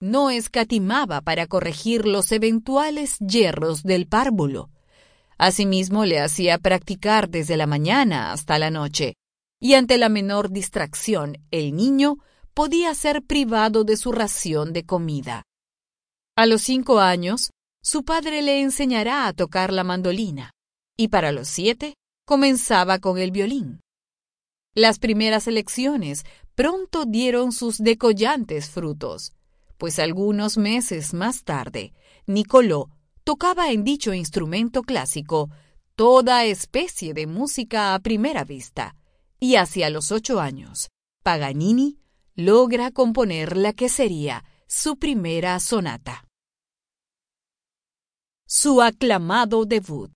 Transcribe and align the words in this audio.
no 0.00 0.30
escatimaba 0.30 1.20
para 1.20 1.46
corregir 1.46 2.06
los 2.06 2.32
eventuales 2.32 3.16
yerros 3.18 3.82
del 3.82 4.06
párvulo. 4.06 4.70
Asimismo, 5.38 6.04
le 6.04 6.20
hacía 6.20 6.58
practicar 6.58 7.28
desde 7.28 7.56
la 7.56 7.66
mañana 7.66 8.32
hasta 8.32 8.58
la 8.58 8.70
noche, 8.70 9.14
y 9.60 9.74
ante 9.74 9.98
la 9.98 10.08
menor 10.08 10.50
distracción, 10.50 11.38
el 11.50 11.74
niño 11.74 12.16
podía 12.54 12.94
ser 12.94 13.22
privado 13.22 13.84
de 13.84 13.96
su 13.96 14.12
ración 14.12 14.72
de 14.72 14.84
comida. 14.84 15.42
A 16.36 16.46
los 16.46 16.62
cinco 16.62 17.00
años, 17.00 17.50
su 17.82 18.04
padre 18.04 18.42
le 18.42 18.60
enseñará 18.60 19.26
a 19.26 19.32
tocar 19.32 19.72
la 19.72 19.84
mandolina, 19.84 20.52
y 20.96 21.08
para 21.08 21.32
los 21.32 21.48
siete 21.48 21.94
comenzaba 22.26 22.98
con 22.98 23.18
el 23.18 23.30
violín. 23.30 23.80
Las 24.76 24.98
primeras 24.98 25.46
elecciones 25.46 26.26
pronto 26.54 27.06
dieron 27.06 27.50
sus 27.52 27.78
decollantes 27.78 28.68
frutos, 28.68 29.32
pues 29.78 29.98
algunos 29.98 30.58
meses 30.58 31.14
más 31.14 31.44
tarde, 31.44 31.94
Nicolò 32.26 32.90
tocaba 33.24 33.70
en 33.70 33.84
dicho 33.84 34.12
instrumento 34.12 34.82
clásico 34.82 35.48
toda 35.94 36.44
especie 36.44 37.14
de 37.14 37.26
música 37.26 37.94
a 37.94 38.00
primera 38.00 38.44
vista, 38.44 38.94
y 39.40 39.54
hacia 39.54 39.88
los 39.88 40.12
ocho 40.12 40.40
años, 40.40 40.90
Paganini 41.22 41.98
logra 42.34 42.90
componer 42.90 43.56
la 43.56 43.72
que 43.72 43.88
sería 43.88 44.44
su 44.66 44.98
primera 44.98 45.58
sonata. 45.58 46.26
Su 48.46 48.82
aclamado 48.82 49.64
debut. 49.64 50.15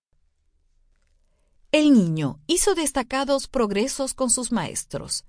El 1.73 1.93
niño 1.93 2.41
hizo 2.47 2.75
destacados 2.75 3.47
progresos 3.47 4.13
con 4.13 4.29
sus 4.29 4.51
maestros, 4.51 5.23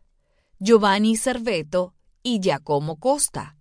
Giovanni 0.59 1.17
Cerveto 1.17 1.95
y 2.25 2.41
Giacomo 2.41 2.99
Costa. 2.99 3.57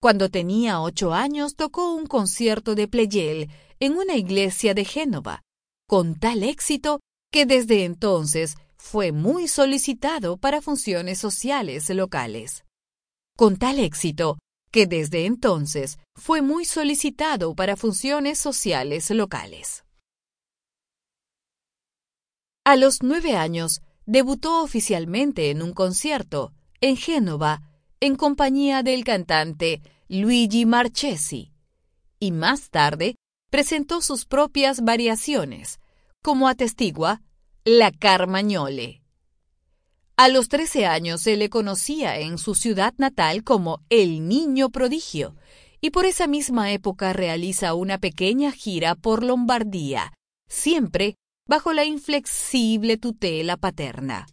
Cuando 0.00 0.28
tenía 0.28 0.80
ocho 0.80 1.12
años 1.12 1.56
tocó 1.56 1.92
un 1.92 2.06
concierto 2.06 2.76
de 2.76 2.86
Pleyel 2.86 3.50
en 3.80 3.96
una 3.96 4.14
iglesia 4.14 4.74
de 4.74 4.84
Génova, 4.84 5.42
con 5.88 6.20
tal 6.20 6.44
éxito 6.44 7.00
que 7.32 7.46
desde 7.46 7.84
entonces 7.84 8.54
fue 8.76 9.10
muy 9.10 9.48
solicitado 9.48 10.36
para 10.36 10.62
funciones 10.62 11.18
sociales 11.18 11.90
locales. 11.90 12.64
Con 13.36 13.56
tal 13.56 13.80
éxito 13.80 14.38
que 14.70 14.86
desde 14.86 15.26
entonces 15.26 15.98
fue 16.14 16.42
muy 16.42 16.64
solicitado 16.64 17.56
para 17.56 17.74
funciones 17.74 18.38
sociales 18.38 19.10
locales. 19.10 19.82
A 22.64 22.76
los 22.76 23.02
nueve 23.02 23.36
años 23.36 23.80
debutó 24.04 24.62
oficialmente 24.62 25.50
en 25.50 25.62
un 25.62 25.72
concierto 25.72 26.52
en 26.82 26.96
Génova 26.96 27.62
en 28.00 28.16
compañía 28.16 28.82
del 28.82 29.02
cantante 29.02 29.80
Luigi 30.08 30.66
Marchesi, 30.66 31.52
y 32.18 32.32
más 32.32 32.68
tarde 32.70 33.16
presentó 33.50 34.02
sus 34.02 34.26
propias 34.26 34.82
variaciones, 34.82 35.80
como 36.22 36.48
atestigua 36.48 37.22
la 37.64 37.90
Carmagnole. 37.92 39.02
A 40.16 40.28
los 40.28 40.48
13 40.48 40.84
años 40.84 41.22
se 41.22 41.38
le 41.38 41.48
conocía 41.48 42.18
en 42.18 42.36
su 42.36 42.54
ciudad 42.54 42.92
natal 42.98 43.42
como 43.42 43.80
el 43.88 44.28
Niño 44.28 44.68
Prodigio, 44.68 45.34
y 45.80 45.90
por 45.90 46.04
esa 46.04 46.26
misma 46.26 46.72
época 46.72 47.14
realiza 47.14 47.72
una 47.72 47.96
pequeña 47.96 48.52
gira 48.52 48.94
por 48.96 49.24
Lombardía, 49.24 50.12
siempre 50.46 51.16
bajo 51.50 51.72
la 51.72 51.84
inflexible 51.84 52.96
tutela 52.96 53.56
paterna. 53.56 54.28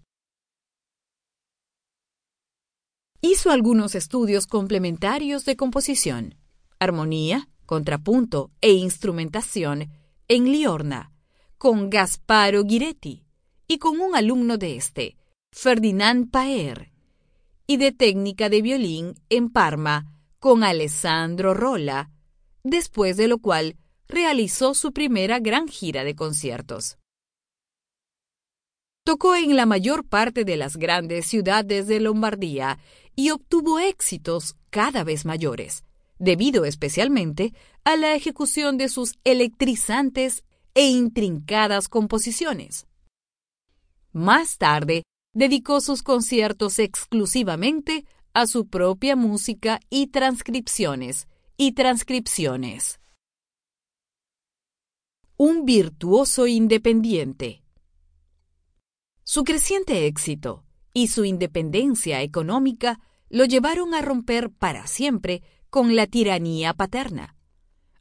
Hizo 3.22 3.50
algunos 3.50 3.96
estudios 3.96 4.46
complementarios 4.46 5.44
de 5.44 5.56
composición, 5.56 6.36
armonía, 6.78 7.50
contrapunto 7.66 8.52
e 8.62 8.73
instrumentación 8.73 9.90
en 10.28 10.52
Liorna, 10.52 11.12
con 11.58 11.90
Gasparo 11.90 12.64
Giretti 12.64 13.23
y 13.67 13.80
con 13.80 13.99
un 13.99 14.16
alumno 14.16 14.60
de 14.60 14.76
este, 14.76 15.17
Ferdinand 15.52 16.30
Paer, 16.30 16.92
y 17.66 17.78
de 17.78 17.94
técnica 17.94 18.48
de 18.48 18.61
violín 18.61 19.16
en 19.30 19.49
Parma 19.49 20.05
con 20.38 20.64
Alessandro 20.64 21.55
Rolla, 21.55 22.11
después 22.64 23.17
de 23.17 23.28
lo 23.28 23.39
cual 23.39 23.76
realizó 24.08 24.76
su 24.76 24.94
primera 24.94 25.39
gran 25.39 25.67
gira 25.67 26.04
de 26.04 26.16
conciertos. 26.16 26.99
Tocó 29.08 29.38
en 29.38 29.56
la 29.56 29.66
mayor 29.66 30.06
parte 30.06 30.44
de 30.44 30.58
las 30.58 30.76
grandes 30.76 31.28
ciudades 31.28 31.88
de 31.88 32.02
Lombardía 32.02 32.78
y 33.16 33.30
obtuvo 33.30 33.80
éxitos 33.80 34.58
cada 34.70 35.06
vez 35.06 35.23
mayores, 35.23 35.86
debido 36.20 36.66
especialmente 36.66 37.54
a 37.86 37.96
la 37.96 38.16
ejecución 38.16 38.78
de 38.78 38.90
sus 38.90 39.14
electrizantes 39.23 40.44
e 40.73 40.90
intrincadas 40.90 41.88
composiciones. 41.88 42.86
Más 44.12 44.58
tarde, 44.58 45.04
dedicó 45.34 45.80
sus 45.80 46.04
conciertos 46.04 46.78
exclusivamente 46.78 48.04
a 48.34 48.46
su 48.46 48.67
propia 48.67 49.16
música 49.16 49.80
y 49.90 50.08
transcripciones, 50.08 51.30
y 51.56 51.72
transcripciones. 51.72 53.00
Un 55.38 55.64
virtuoso 55.64 56.46
independiente. 56.46 57.64
Su 59.30 59.43
creciente 59.43 60.05
éxito 60.05 60.64
y 60.93 61.10
su 61.10 61.26
independencia 61.26 62.21
económica 62.21 63.02
lo 63.27 63.43
llevaron 63.43 63.93
a 63.93 64.02
romper 64.02 64.52
para 64.52 64.88
siempre 64.88 65.43
con 65.70 65.98
la 65.98 66.08
tiranía 66.08 66.73
paterna. 66.73 67.36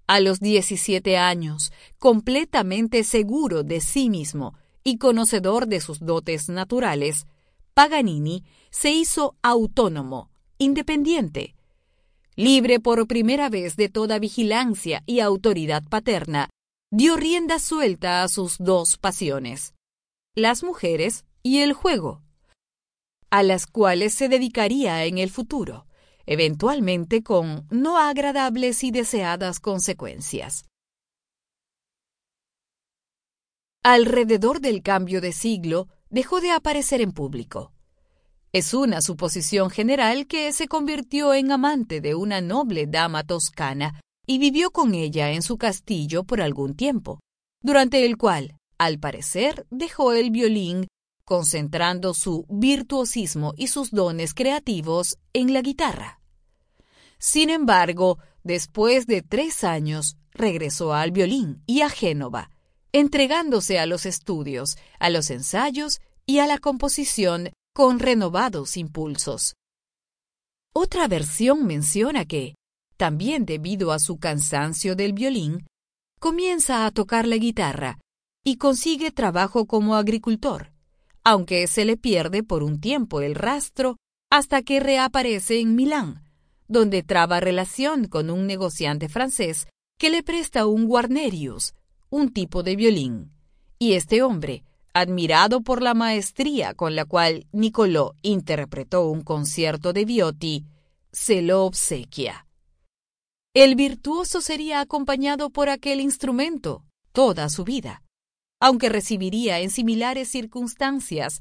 A 0.07 0.21
los 0.21 0.39
17 0.39 1.19
años, 1.19 1.73
completamente 1.99 3.03
seguro 3.03 3.65
de 3.65 3.81
sí 3.81 4.09
mismo 4.09 4.55
y 4.85 4.99
conocedor 4.99 5.67
de 5.67 5.81
sus 5.81 5.99
dotes 5.99 6.49
naturales, 6.49 7.27
Paganini 7.75 8.45
se 8.71 8.93
hizo 8.93 9.35
autónomo, 9.43 10.31
independiente, 10.59 11.57
libre 12.37 12.79
por 12.79 13.05
primera 13.09 13.49
vez 13.49 13.75
de 13.75 13.89
toda 13.89 14.21
vigilancia 14.21 15.03
y 15.07 15.19
autoridad 15.19 15.83
paterna, 15.89 16.51
dio 16.93 17.17
rienda 17.17 17.59
suelta 17.59 18.23
a 18.23 18.29
sus 18.29 18.59
dos 18.59 18.97
pasiones, 18.97 19.75
las 20.37 20.63
mujeres 20.63 21.25
y 21.43 21.61
el 21.61 21.73
juego 21.73 22.23
a 23.31 23.43
las 23.43 23.67
cuales 23.67 24.15
se 24.15 24.29
dedicaría 24.29 25.05
en 25.05 25.19
el 25.19 25.31
futuro, 25.31 25.87
eventualmente 26.27 27.23
con 27.23 27.67
no 27.71 27.99
agradables 27.99 28.85
y 28.85 28.93
deseadas 28.93 29.59
consecuencias. 29.59 30.65
Alrededor 33.83 34.61
del 34.61 34.83
cambio 34.83 35.21
de 35.21 35.33
siglo 35.33 35.89
dejó 36.09 36.41
de 36.41 36.53
aparecer 36.53 37.01
en 37.01 37.13
público. 37.13 37.73
Es 38.53 38.75
una 38.75 39.01
suposición 39.01 39.71
general 39.71 40.27
que 40.27 40.53
se 40.53 40.69
convirtió 40.69 41.35
en 41.35 41.51
amante 41.51 42.01
de 42.01 42.15
una 42.15 42.41
noble 42.41 42.87
dama 42.87 43.25
toscana 43.25 44.01
y 44.27 44.39
vivió 44.39 44.71
con 44.71 44.95
ella 44.95 45.31
en 45.33 45.43
su 45.43 45.57
castillo 45.59 46.25
por 46.25 46.41
algún 46.41 46.75
tiempo, 46.75 47.21
durante 47.61 48.05
el 48.05 48.17
cual, 48.17 48.57
al 48.79 48.99
parecer, 48.99 49.67
dejó 49.71 50.13
el 50.13 50.31
violín 50.31 50.89
concentrando 51.27 52.15
su 52.15 52.47
virtuosismo 52.49 53.53
y 53.57 53.67
sus 53.67 53.91
dones 53.91 54.33
creativos 54.33 55.19
en 55.33 55.53
la 55.53 55.61
guitarra. 55.61 56.21
Sin 57.19 57.51
embargo, 57.51 58.19
después 58.45 59.09
de 59.09 59.23
tres 59.23 59.65
años, 59.65 60.17
regresó 60.31 60.95
al 60.95 61.11
violín 61.11 61.63
y 61.67 61.81
a 61.81 61.89
Génova, 61.89 62.51
entregándose 62.93 63.81
a 63.81 63.87
los 63.87 64.07
estudios, 64.07 64.77
a 65.01 65.11
los 65.11 65.31
ensayos 65.31 66.01
y 66.27 66.39
a 66.39 66.47
la 66.47 66.59
composición 66.59 67.51
con 67.75 67.99
renovados 67.99 68.77
impulsos. 68.77 69.57
Otra 70.73 71.09
versión 71.09 71.67
menciona 71.67 72.25
que, 72.25 72.55
también 72.97 73.47
debido 73.47 73.91
a 73.91 73.99
su 73.99 74.19
cansancio 74.19 74.95
del 74.95 75.13
violín, 75.13 75.67
comienza 76.21 76.87
a 76.87 76.91
tocar 76.93 77.27
la 77.27 77.37
guitarra 77.37 77.99
y 78.47 78.57
consigue 78.57 79.11
trabajo 79.11 79.67
como 79.67 79.95
agricultor 79.95 80.71
aunque 81.27 81.67
se 81.67 81.85
le 81.85 81.97
pierde 81.97 82.45
por 82.45 82.63
un 82.63 82.81
tiempo 82.81 83.21
el 83.21 83.35
rastro 83.35 83.97
hasta 84.31 84.63
que 84.63 84.79
reaparece 84.79 85.59
en 85.59 85.75
Milán, 85.75 86.23
donde 86.69 87.03
traba 87.03 87.41
relación 87.41 88.07
con 88.07 88.31
un 88.31 88.47
negociante 88.47 89.09
francés 89.09 89.67
que 89.99 90.09
le 90.09 90.23
presta 90.23 90.67
un 90.67 90.87
Guarnerius, 90.87 91.75
un 92.11 92.33
tipo 92.33 92.63
de 92.63 92.77
violín. 92.77 93.33
Y 93.81 93.95
este 93.95 94.23
hombre, 94.23 94.63
admirado 94.95 95.63
por 95.63 95.83
la 95.83 95.95
maestría 95.95 96.75
con 96.75 96.95
la 96.95 97.07
cual 97.07 97.49
Niccolò 97.51 98.13
interpretó 98.23 99.09
un 99.09 99.23
concierto 99.23 99.93
de 99.93 100.05
Viotti, 100.05 100.65
se 101.11 101.43
lo 101.43 101.65
obsequia. 101.65 102.47
El 103.53 103.75
virtuoso 103.75 104.41
sería 104.41 104.79
acompañado 104.79 105.51
por 105.51 105.71
aquel 105.71 106.01
instrumento 106.01 106.85
toda 107.11 107.49
su 107.49 107.65
vida 107.65 108.05
aunque 108.61 108.89
recibiría 108.89 109.61
en 109.61 109.71
similares 109.71 110.29
circunstancias 110.29 111.41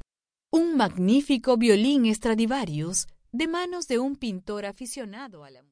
un 0.52 0.76
magnífico 0.76 1.56
violín 1.56 2.12
Stradivarius 2.14 3.06
de 3.32 3.48
manos 3.48 3.88
de 3.88 3.98
un 3.98 4.16
pintor 4.16 4.64
aficionado 4.64 5.44
a 5.44 5.50
la 5.50 5.62
música. 5.62 5.64